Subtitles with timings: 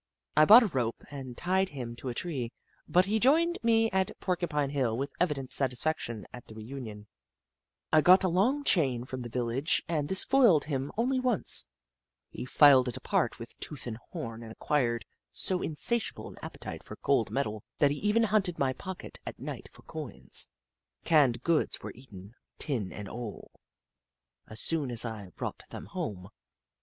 [0.35, 2.51] I bought a rope and tied him to a tree,
[2.87, 7.05] but he joined me at Porcupine Hill with evident satisfaction at the reunion.
[7.93, 10.23] I got a long chain Jagg, the Skootaway Goat 39 from the village and this
[10.23, 11.67] foiled him only once.
[12.31, 16.95] He filed it apart with tooth and horn and acquired so insatiable an appetite for
[16.95, 20.47] cold metal that he even hunted my pockets at night for coins.
[21.03, 23.51] Canned goods were eaten, tin and all,
[24.47, 26.29] as soon as I brought them home.